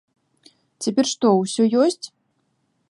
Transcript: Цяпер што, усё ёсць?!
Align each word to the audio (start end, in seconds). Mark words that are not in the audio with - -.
Цяпер 0.85 1.05
што, 1.11 1.27
усё 1.43 1.63
ёсць?! 1.87 2.05